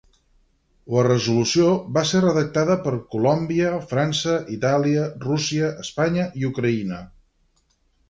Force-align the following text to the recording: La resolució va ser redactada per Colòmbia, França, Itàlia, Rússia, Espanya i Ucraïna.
La 0.93 1.03
resolució 1.07 1.67
va 1.97 2.03
ser 2.13 2.21
redactada 2.23 2.79
per 2.87 2.95
Colòmbia, 3.17 3.69
França, 3.93 4.41
Itàlia, 4.59 5.07
Rússia, 5.29 5.73
Espanya 5.89 6.31
i 6.43 6.53
Ucraïna. 6.53 7.07